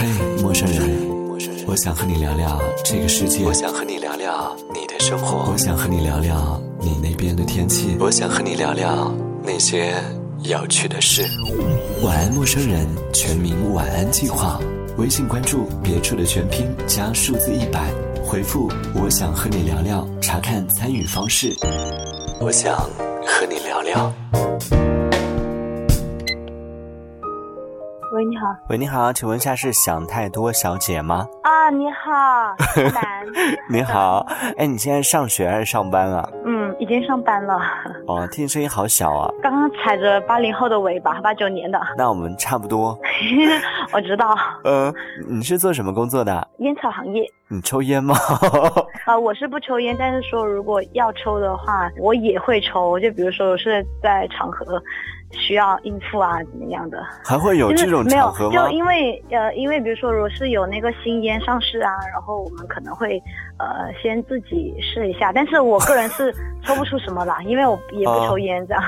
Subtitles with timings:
[0.00, 0.06] 嘿，
[0.40, 0.88] 陌生人，
[1.66, 3.44] 我想和你聊聊这个世界。
[3.44, 5.52] 我想和你聊聊你的生活。
[5.52, 7.98] 我想和你聊聊你那边的天气。
[8.00, 9.12] 我想和你聊聊
[9.44, 9.92] 那些
[10.42, 11.22] 有趣的事。
[12.02, 14.58] 晚安，陌生人，全民晚安计划。
[14.96, 17.92] 微信关注别处的全拼加数字一百，
[18.24, 21.54] 回复我想和你聊聊，查看参与方式。
[22.40, 22.74] 我想
[23.26, 24.10] 和你聊聊。
[28.20, 28.54] 喂，你好。
[28.68, 31.26] 喂，你好，请问一下是想太多小姐吗？
[31.42, 32.54] 啊，你好，
[32.92, 33.26] 男。
[33.66, 34.26] 你好，
[34.58, 36.28] 哎，你现在上学还是上班啊？
[36.44, 37.58] 嗯，已经上班了。
[38.06, 39.32] 哦，听声音好小啊。
[39.42, 41.80] 刚刚踩着八零后的尾巴，八九年的。
[41.96, 42.94] 那我们差不多。
[43.94, 44.36] 我知道。
[44.64, 44.94] 嗯，
[45.26, 46.46] 你是做什么工作的？
[46.58, 47.24] 烟草行业。
[47.48, 48.14] 你抽烟吗？
[49.06, 53.00] 啊，我是不抽烟，但是说如果要抽的话，我也会抽。
[53.00, 54.78] 就比如说我是在场合。
[55.32, 57.02] 需要应付啊，怎么样的？
[57.24, 58.56] 还会有这种场合吗？
[58.56, 63.22] 就因为呃，因为比如说，如果是有那个新烟上市啊，然后我们可能会
[63.58, 65.32] 呃先自己试一下。
[65.32, 68.82] 但是我个人是抽不出什么啦， 因为我也不抽烟这样。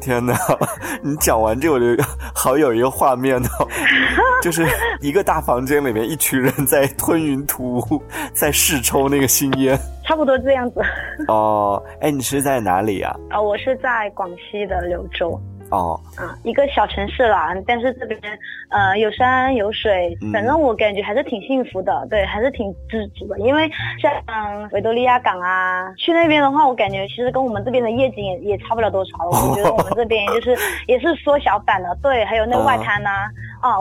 [0.00, 0.34] 天哪，
[1.00, 1.86] 你讲完这我就
[2.34, 3.68] 好有一个画面哦，
[4.42, 4.66] 就是
[5.00, 9.78] 一个大房间里面一群人在吞云吐雾，在试抽那个新烟。
[10.04, 10.80] 差不多这样子。
[11.28, 13.14] 哦，哎，你是在哪里啊？
[13.30, 15.40] 啊，我是在广西的柳州。
[15.72, 18.20] 哦，嗯，一个小城市啦，但是这边
[18.68, 23.38] 呃有山有水，反正我感觉还是挺幸福的，对，还是挺知足的。
[23.40, 24.12] 因为像
[24.72, 29.10] 维多利亚港啊，去那边的话，我感觉其实跟我们这边的夜景也也差不了多少。
[29.24, 30.54] 我觉得我们这边就是
[30.86, 33.10] 也是缩小版的，对，还有那外滩呐。
[33.10, 33.30] 啊，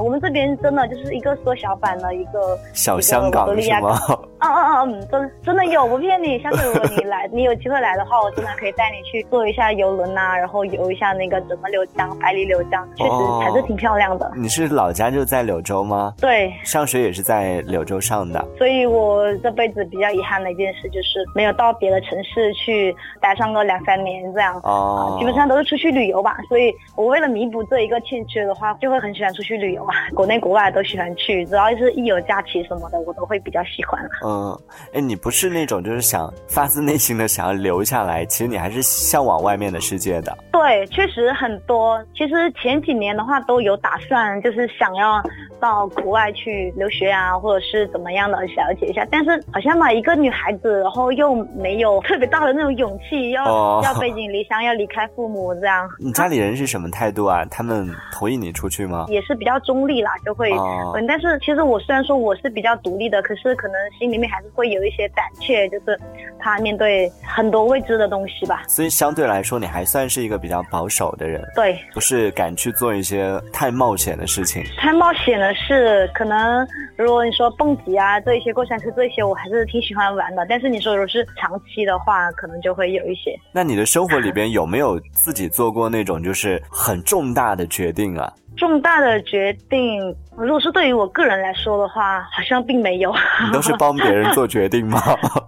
[0.02, 3.98] 我们这边真的就是一个缩小版的一个小香港是吗？
[4.42, 6.40] 嗯 嗯嗯，真真的有，不骗你。
[6.40, 13.12] 下次如果你来， 你有机会来的话，我真的可以带你去坐一下游轮呐，然后游一下那个整个柳江、百里柳江，确实
[13.44, 14.32] 还是挺漂亮的。
[14.36, 16.14] 你是老家就在柳州吗？
[16.20, 18.44] 对，上学也是在柳州上的。
[18.58, 24.60] 所以我这辈子比较遗憾的一件事就是没有到别的城市去待上个两三年这样。
[24.64, 26.38] 哦，基本上都是出去旅游吧。
[26.50, 29.71] 所以我为了弥补这一个欠缺的话，就会很喜欢出去旅。
[30.14, 34.00] 国内国外都喜欢去，只要是一有假期什么的，我都会比较喜欢。
[34.26, 34.58] 嗯，
[34.94, 40.38] 哎，你不是那种就是想发自内心的想要留下来，其实你还是向往外面的世界的。
[40.52, 42.04] 对，确实很多。
[42.16, 45.22] 其实前几年的话都有打算，就是想要
[45.60, 49.08] 到国外去留学啊，或者是怎么样的了解一下。
[49.10, 53.46] 但是好像嘛，一个女孩子，然后又没有特别大的那种勇气，要
[53.84, 55.88] 要背井离乡，要离开父母这样。
[56.00, 57.46] 你家里人是什么态度啊？
[57.50, 59.06] 他们同意你出去吗？
[59.10, 59.61] 也是比较。
[59.62, 60.52] 中立啦，就会
[60.96, 66.00] 嗯，但是其实我虽然说我是比较独立的，可是可能心里面还是会有一些胆怯，就是
[66.40, 68.64] 怕面对很多未知的东西吧。
[68.68, 74.64] 所以相对来说，你还算是一个比较保守的人，对，不是敢去做一些太冒险的事情。
[74.78, 76.68] 太冒险的事，可能
[76.98, 80.46] 如果你说蹦极啊，这一些过山车这些，我还是挺喜欢玩的。
[80.50, 83.38] 但是你说如果是长期的话，可能就会有一些。
[83.52, 88.32] 那你的生活里边有没有自己做过那种就是很重大的决定啊？
[88.56, 90.16] 重大的决定。
[90.42, 93.14] 如果是对于我个人来说的话，好像并没有。
[93.46, 95.00] 你都是帮别人做决定吗？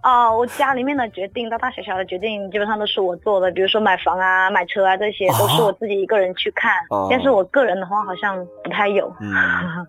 [0.03, 3.49] 哦， 我家里面的决定，大大小小的决定，基本上都是我做的。
[3.51, 6.71] 比如说买房啊、买车啊，这些都是我自己一个人去看。
[7.09, 9.11] 但是我个人的话，好像不太有。
[9.19, 9.33] 嗯，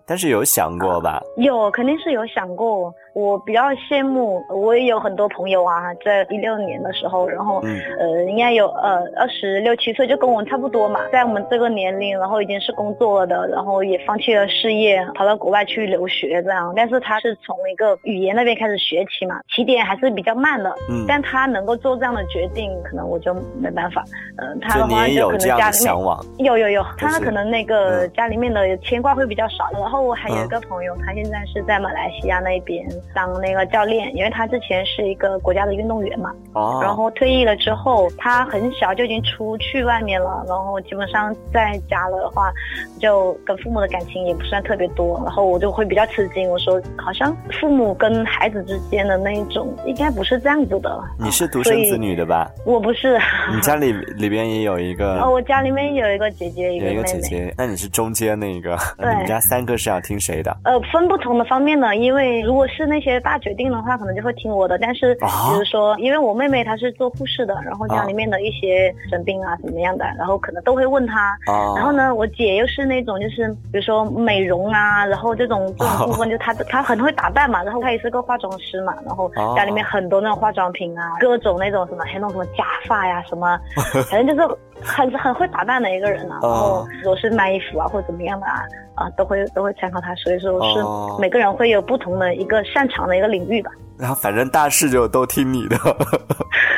[0.07, 1.21] 但是有想过吧？
[1.37, 2.93] 有，肯定是有想过。
[3.13, 7.61] 我比较羡慕，我也有很多朋友啊，在一六年的时候，然后
[7.97, 14.94] 呃，应该有呃二十六七岁，就跟我差不多嘛，在我们这个年龄，然后已经是工作了的，然后也放弃了事业。
[15.13, 20.69] 跑到国外去留学这样，但是他是从一个语言那边开始学起嘛，起点还是比较慢的。
[20.89, 24.03] 嗯，但他能够做这样的决定，可能我就没办法。
[24.37, 29.67] 嗯，他的话就可能家里面有有有，他可能那个家里面的牵挂会比较少。
[29.73, 36.31] 然后我还有一个朋友，他现在是在马来西亚那边当那个教练，因为他之前是一个国家的运动员嘛。
[36.53, 36.79] 哦。
[36.83, 42.51] 然后退役了之后，他很小就已经出去外面了，然后基本上在家了的话，
[42.99, 44.74] 就跟父母的感情也不算特。
[44.75, 46.49] 特别多，然后我就会比较吃惊。
[46.49, 51.01] 我说，好像父母跟孩子之间的那一种，应该不是这样子的。
[51.17, 52.51] 你是独生子女的吧？
[52.65, 53.17] 我不是。
[53.53, 55.21] 你家里里边也有一个？
[55.21, 57.53] 哦，我家里面有一个姐姐，有一个姐姐。
[57.57, 58.75] 那你是中间那一个？
[58.97, 59.09] 对。
[59.11, 60.57] 你们家三个是要听谁的？
[60.65, 61.95] 呃，分不同的方面呢。
[61.95, 64.77] 因为如果是那些大决定的话，可能就会听我的。
[64.77, 65.21] 但是，比
[65.57, 71.37] 如说，因为我妹妹她是做护士的，然后家里面的一些生病啊怎么样的，然后可能都会问她。
[71.77, 74.64] 然后呢，我姐又是那种就是，比如说美容。
[74.73, 83.59] 啊，然后这种这种部分就他他很会打扮嘛，然后他也是个化妆师嘛，然后家里面很多那种化妆品啊，各种那种什么还弄什么假发呀什么，
[84.09, 86.39] 反正就是很很会打扮的一个人啊。
[86.41, 88.61] 然后如果是买衣服啊或者怎么样的啊，
[88.95, 93.71] 啊，都会都会参考他，所以说是每个人会有不同的一个擅长的一个领域吧。
[93.97, 95.77] 然 后反正大事就都听你的，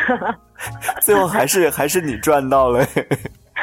[1.01, 2.85] 最后还是还是你赚到了。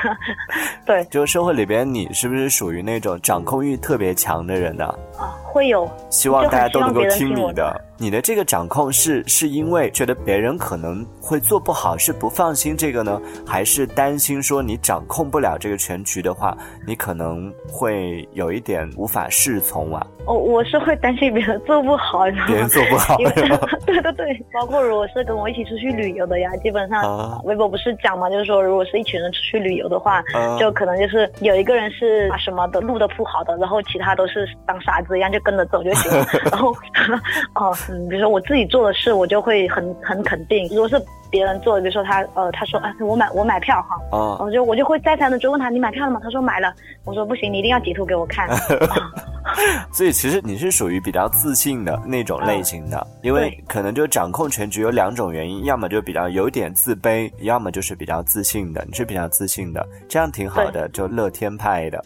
[0.85, 4.85] 对，就社会里边，你是不是属于那种掌控欲特别强的人呢？
[5.19, 7.81] 啊，会有，希望大家都能够听你的。
[7.97, 20.05] 你的这个掌控是是因为觉得别人可能会做不好，是不放心这个呢，还是担心说你掌控不了这个全局的话，你可能会有一点无法适从啊？
[20.27, 23.17] 哦，我是会担心别人做不好，别人做不好，
[23.87, 30.21] 对对对，包括如果是跟我一起出去旅游的呀，基本上微博不是讲嘛，就是说如果是一群人出去旅游的话，
[30.59, 36.75] 就可能就是有一个人是把什么的路都铺好的，然后其他都是当傻子一样就跟着走就行了， 然后
[37.55, 37.77] 哦。
[37.91, 40.67] 嗯，比如说我自己做的事，我就会很很肯定。
[40.71, 41.01] 如果是
[41.31, 46.21] 别人做的，比如说他呃，他说啊，我买我买票哈，哦我就我就会再三的追问他，你买票了吗？
[46.23, 46.73] 他说买了。
[47.05, 48.49] 我说不行，你一定要截图给我看。
[49.93, 58.83] 所以其实你是属于比较自信的那种类型的，因为可能就掌控全局有两种原因，要么就比较有点自卑，要么就是比较自信的。
[58.89, 62.03] 你是比较自信的，这样挺好的，就乐天派的。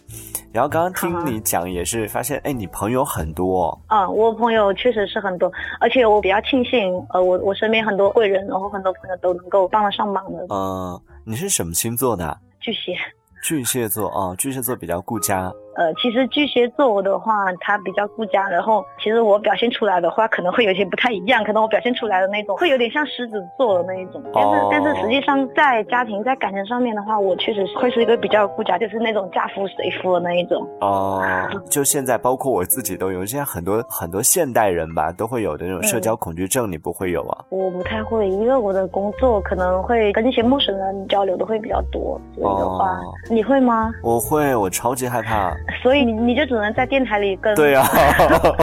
[0.53, 3.79] 然后刚刚听你讲也是发现，哎，你朋友很多。
[3.87, 10.47] 啊，我朋友确实是很多，而且我比较庆幸，呃，我我身边很多贵人，然后很多朋友都能够帮得上忙的。
[10.51, 12.39] 嗯，你是什么星座的？
[12.61, 12.97] 巨蟹。
[13.43, 15.53] 巨蟹座啊，巨蟹座比较顾家。
[15.79, 30.67] 呃，其实巨蟹座的话，他比较顾家，然后其实我表现出来的话，可能会有些不太一样，可能我表现出来的那种会有点像狮子座的那一种，但是但是实际上在家庭在感情上面的话，我确实会是一个比较顾家，就是那种嫁夫随夫的那一种。
[30.81, 31.23] 哦，
[31.71, 37.45] 就现在包括我自己都有，现在很多很多现代人吧都会有的那种社交恐惧症，你不会有啊？
[37.51, 42.99] 我不太会，因为我的工作可能会跟一些陌生人交流的会比较多，所以的话，
[43.31, 43.93] 你会吗？
[44.03, 45.55] 我会，我超级害怕。
[45.83, 47.85] 所以你你就只能在电台里跟对呀，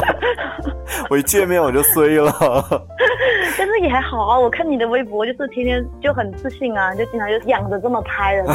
[1.10, 2.32] 我一见面我就衰了。
[3.58, 8.46] 但是也还好啊，我看你的微博就是天天就很自信啊，就经常就仰着这么拍的。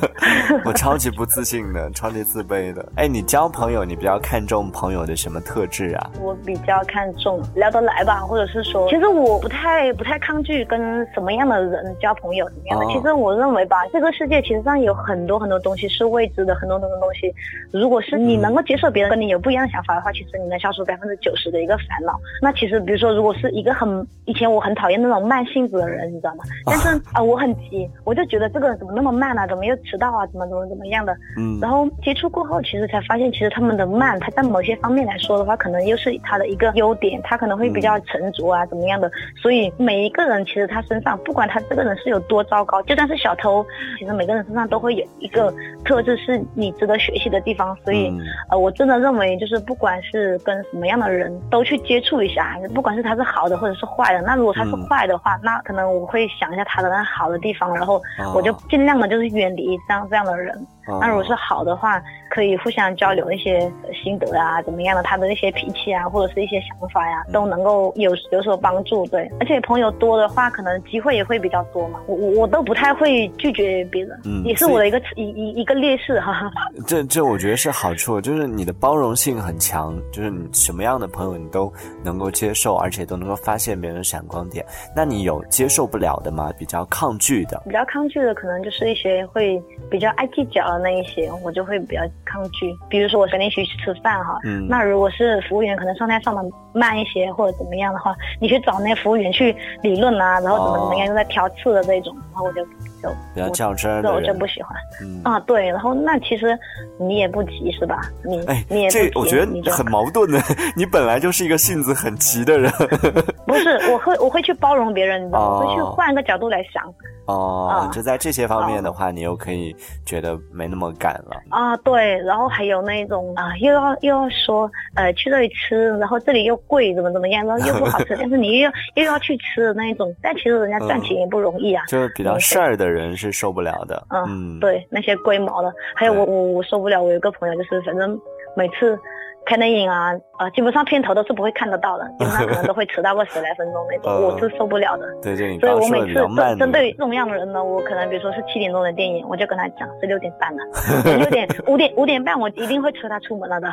[0.64, 2.86] 我超级不自信的，超级自卑的。
[2.96, 6.10] 哎，你交朋友你比较看重朋友的什么特质啊？
[6.20, 12.86] 我比较看重聊得来吧，或者是说，其实我不太不太抗拒跟什么样的人交朋友，怎么样的？
[12.92, 17.32] 其实我认为吧，这个世界其实上有很多很多东西是未知的，很多很多东西，
[17.72, 22.18] 如果是你能够接受别人跟你有不一样的想法的话，其实你能消除百分之九十的一个烦恼。
[22.42, 26.44] 那其实比如说，如果是一个很以前我很讨厌那种慢性子的人，你知道吗？
[26.66, 29.46] 但是啊，我很急，我就觉得这个人怎么那么慢呢？
[29.48, 30.26] 怎么又迟到啊？
[30.26, 31.16] 怎么怎么怎么样的？
[31.38, 31.58] 嗯。
[31.60, 39.10] 然后接触过后，其实才发现，其实他们的慢，他在某些方面来说的话，可能又是他的一个优点，他可能会比较沉着啊，怎么样的？
[39.40, 43.64] 所以每一个人其实他身上，不管他这个人是有多糟糕，就算是小偷，
[43.98, 45.52] 其实每个人身上都会有一个
[45.84, 47.76] 特质是你值得学习的地方。
[47.84, 48.12] 所以，
[48.50, 58.02] 呃，我真的认为，就是不管是跟什么样的人都去接触一下，不管是他是好的或者是坏的，那如果他是坏的话，那可能我会想一下他的那好的地方，然后
[58.34, 60.66] 我就尽量的就是远离这样这样的人。
[61.00, 63.60] 那如果是好的话，可以互相交流一些
[63.92, 69.06] 心得啊，怎么样的，他的那些脾气啊，或者是一些想法呀，都能够有有所帮助。
[69.06, 72.00] 对，而且朋友多的话，可能机会也会比较多嘛。
[72.06, 76.50] 我我我都不太会拒绝别人，嗯，也是我的一个一一一个劣势哈。
[76.86, 81.72] 这这我觉得是好处，就是你的包容性很强，就是你什么样的朋友你都
[82.02, 84.64] 能够接受，而且都能够发现别人的闪光点。
[84.94, 86.52] 那你有接受不了的吗？
[86.58, 87.62] 比较抗拒的？
[87.64, 90.73] 比较抗拒的可能就是一些会比较爱计较。
[90.78, 92.02] 那一些我就会比较
[92.34, 102.64] 抗拒，比如说我跟你一起去吃饭哈，嗯那如果是服务员可能上菜上的慢一些或者怎么样的话，你去找那服务员去理论啊，然后怎么怎么样又在挑刺的这种，然后我就
[103.00, 104.76] 就比较较真的，我就不喜欢。
[105.22, 106.58] 啊，对，然后那其实
[106.98, 108.00] 你也不急是吧？
[108.24, 110.40] 你哎，你也这我觉得很矛盾的，
[110.76, 112.72] 你本来就是一个性子很急的人。
[113.46, 115.58] 不是，我会我会去包容别人，你知道吗？
[115.60, 116.82] 我会去换一个角度来想。
[117.26, 119.74] 哦，就在这些方面的话，你又可以
[120.04, 121.76] 觉得没那么赶了啊。
[121.78, 131.84] 对，然后还有那种啊，又要又要说，呃，去这里吃，然后这里又贵，怎么怎么样，然后 又不好吃，但是你又要又要去吃的那一种，但其实人家赚钱也不容易啊。
[131.88, 134.02] 就是比较事儿的人是受不了的。
[134.10, 137.02] 嗯，对，那些龟毛的，还有我我我受不了。
[137.02, 138.18] 我有个朋友就是，反正
[138.56, 138.98] 每次。
[139.46, 145.06] 看电影啊，呃，基本上片头都是不会看得到的，基本上可能都会迟到个十来分钟那种， 我是受不了的。
[145.22, 150.62] 对对，所以我每次针针对这种样的人呢，我可能比如说是七点钟的电影，我就跟他讲是六点半了，
[151.18, 153.68] 六点五点五点半我一定会催他出门了的。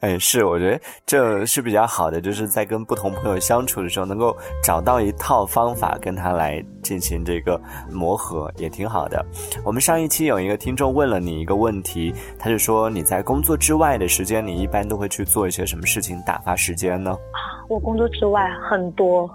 [0.00, 9.24] 哎，是，我觉得这是比较好的，就是在跟不同朋友相处的时候，能够找到一套方法跟他来进行这个磨合，也挺好的。
[9.64, 17.12] 我们上一期有一个听众问了你一个问题，他就说你在工作之外的时间，你一般都会去做一些什么事情打发时间呢？
[17.12, 19.30] 啊， 我工作之外很多，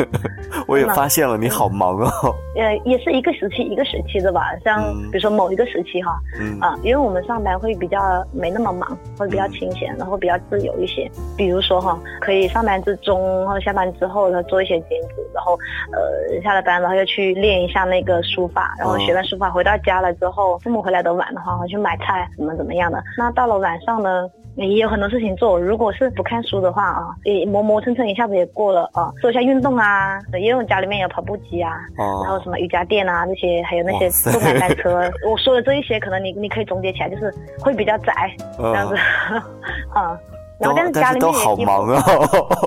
[0.68, 2.10] 我也发现了你好忙哦。
[2.60, 6.20] 呃，也是一个时期一个时期的吧，像比如说某一个时期哈，
[6.60, 7.98] 啊，因为我们上班会比较
[8.34, 11.10] 没那么忙，会比较清闲，然后比较自由一些。
[11.38, 15.58] 比如说哈，可以上班之中或者下班之后呢做一些兼职，然后
[15.92, 23.02] 呃下了班然后又去练一下那个书法，然后学完书法回到家了之后，父母回来的晚的话，我去买菜怎么怎么样的。
[23.16, 24.28] 那到了晚上呢？
[24.56, 25.58] 也有很多事情做。
[25.60, 29.12] 如果是不看书的话啊，也磨磨蹭蹭一下子也过了啊。
[29.20, 35.00] 做一下运动啊，因为我家里面有跑步机啊，然后什么瑜伽垫啊这些，还有那些动感单车。
[35.28, 38.96] 我说的这一些，可能你你可以总结起来，就是会比较窄这样子，
[39.92, 40.18] 啊。
[40.58, 42.02] 然后但是家里面也好忙啊。
[42.06, 42.65] 哦，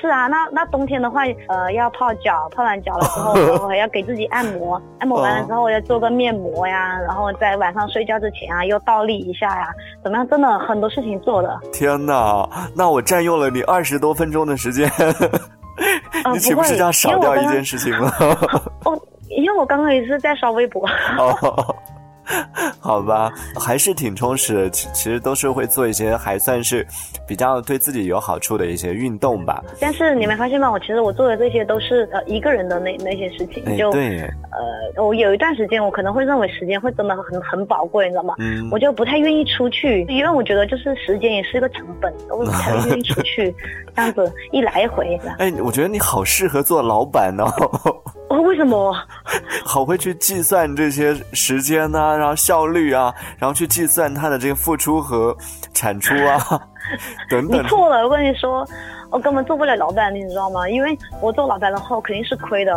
[0.00, 9.68] 是啊，那那冬天的话，呃，要泡脚，泡完脚了之后， 然后还要给自己按摩，按摩完了之后要做个面膜呀，然后在晚上睡觉之前啊，又倒立一下呀，
[10.02, 10.28] 怎么样？
[10.28, 11.58] 真的很多事情做的。
[11.72, 14.90] 天哪，那我占用了你二十多分钟的时间，
[16.32, 18.12] 你岂不是要少掉一件事情吗？
[18.84, 18.98] 哦，
[19.30, 20.86] 因为我刚刚也是在刷微博。
[22.80, 24.70] 好吧，还是挺充实的。
[24.70, 26.86] 其其实都是会做一些还算是
[27.26, 29.62] 比较对自己有好处的一些运动吧。
[29.80, 30.70] 但是你没发现吗？
[30.70, 33.64] 我其实我做的这些都是呃一个人的那那些事情。
[33.76, 34.20] 就对。
[34.54, 38.34] 呃，我有一段时间我可能会认为时间会真的很很宝贵，你知道吗？
[38.38, 38.68] 嗯。
[38.70, 43.54] 我就不太愿意出去，因为我觉得就是时间也是一个成本，我不太愿意出去，
[43.94, 45.18] 这样子一来一回。
[45.38, 47.46] 哎，我觉得你好适合做老板哦。
[48.42, 48.94] 为什么？
[49.64, 55.36] 好会去计算这些时间呢，然后效率啊，然后去计算他的这个付出和
[55.72, 56.38] 产出啊，
[57.30, 57.62] 等等。
[57.62, 58.66] 你错了，我跟你说。
[59.14, 60.68] 我根本做不了老板，你知道吗？
[60.68, 62.74] 因为我做老板的话，我肯定是亏的。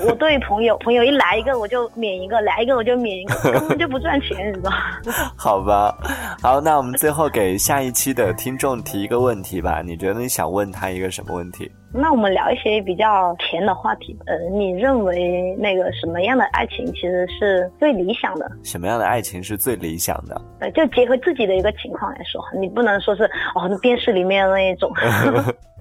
[0.00, 4.76] 我我对朋友，朋友一来一个我就免一个，来一个我就免一个，根本就不赚钱，你知道吗？
[5.36, 5.92] 好吧，
[6.40, 9.82] 好，那我们最后给下一期的听众提一个问题吧。
[9.84, 11.68] 你觉得你想问他一个什么问题？
[11.94, 14.16] 那我们聊一些比较甜的话题。
[14.26, 18.48] 呃，你认为那个什么样的爱情其实是最理想的？
[18.62, 20.40] 什么样的爱情是最理想的？
[20.60, 23.24] 呃，就结合自己的一个情况来说，你不能说是
[23.56, 24.92] 哦，电视里面那一种。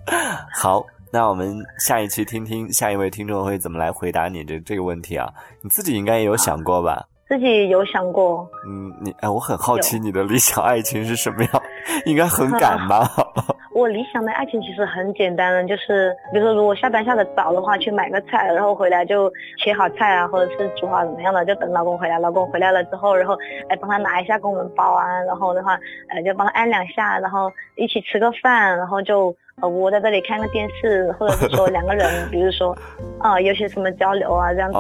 [0.53, 5.29] 好，那我们下一期听听下一位听众会怎么来回答你这这个问题啊？
[5.61, 7.05] 你自己应该也有想过吧？
[7.27, 8.45] 自己有想过。
[8.67, 11.63] 嗯，你哎，我很好奇你的理想爱情是什么样？
[12.05, 13.09] 应该很赶吧？
[13.73, 19.31] 我理想的爱情其实很简单的，就是比如说，如果下班下的早的话，去买个菜，然后回来就
[19.63, 22.19] 切好菜啊，或者是煮好怎么样的，就等老公回来。
[22.19, 23.37] 老公回来了之后，然后
[23.69, 25.79] 哎帮他拿一下给我们包啊，然后的话，
[26.09, 29.33] 呃就帮他按两下，然后一起吃个饭，然后就。
[29.61, 32.75] 呃，我在这里看个电视， 或者是说两个人，比如说，
[33.19, 34.77] 啊，有些什么交流啊，这样子，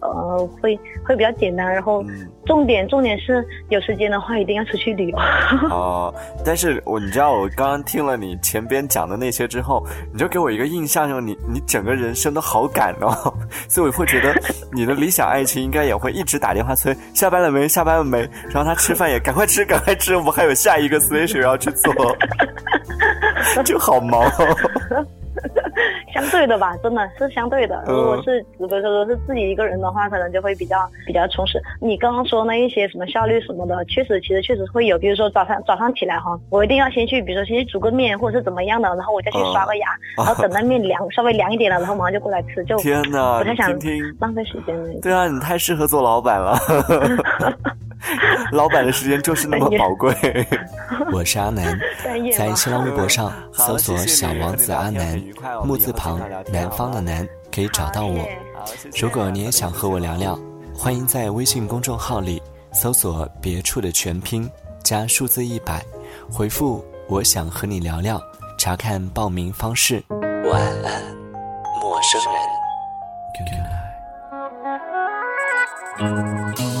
[0.00, 1.66] 呃，会会比较简单。
[1.72, 2.02] 然后，
[2.46, 5.18] 重点重点是有时间的话，一定要出去旅游。
[5.70, 13.34] 哦，但是我你知道，我刚刚听了你前边讲的那些之后，你就给我一个印象，就你你整个人生都好赶哦，
[13.68, 14.34] 所以我会觉得
[14.72, 21.92] 你的理想爱情应该也会一直打电话催下班了没，下班了没，然后他吃饭也赶快吃，赶快吃，我们还有下一个 station 要去做。
[23.64, 24.22] 就好忙，
[26.12, 27.84] 相对的吧，真的是相对的。
[27.86, 31.60] 如果是如果说是自己一个人的话，可能就会比较比较充实。
[31.80, 34.98] 你刚刚说那一些什么效率什么的，确实其实确实会有。
[34.98, 42.64] 比如说早上早上起来哈，我一定要先去，比如说先去煮个面或者是怎么样的，然后我再去刷个牙，然后等那面凉稍微凉一点了，然后马上就过来吃。
[42.64, 43.70] 就天哪，不太想
[44.18, 44.88] 浪费时间了。
[45.02, 46.56] 对啊，你太适合做老板了。
[48.52, 50.14] 老板的时间就是那么宝贵。
[51.12, 51.78] 我是阿南，
[52.36, 55.22] 在新浪微博上搜索“小王子阿南”，
[55.64, 56.20] 木字旁
[56.52, 58.26] 南方的南，可以找到我。
[58.98, 60.38] 如果你也想和我聊聊，
[60.74, 64.50] 欢迎在微信公众号里搜索“别处”的全拼
[64.82, 65.82] 加数字一百，
[66.30, 68.20] 回复“我想和你聊聊”，
[68.58, 70.02] 查看报名方式。
[70.10, 71.02] 晚安，
[71.80, 72.32] 陌生人。
[76.56, 76.75] 心。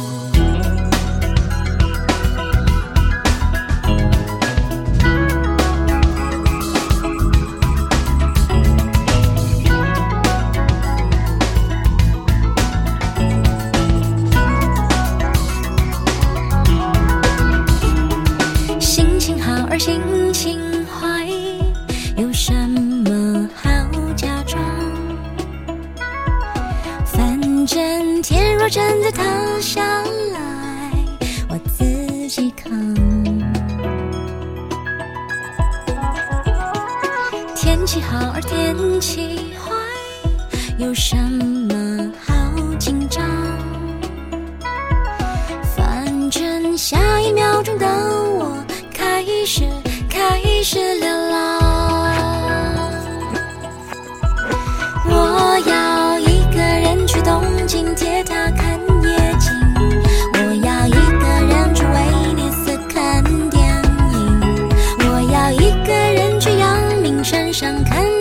[37.66, 39.74] 天气好而天气坏，
[40.78, 42.32] 有什么好
[42.78, 43.24] 紧张？
[45.76, 49.64] 反正下一秒钟的我开始
[50.08, 51.60] 开始流浪。
[55.08, 58.65] 我要一个人去东京铁塔看。
[67.58, 68.15] 想看